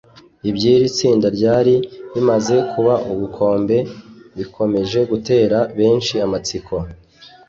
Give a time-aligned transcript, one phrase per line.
[0.49, 1.75] Iby’iri tsinda ryari
[2.13, 3.77] rimaze kuba ubukombe
[4.37, 6.73] bikomeje gutera benshi amatsiko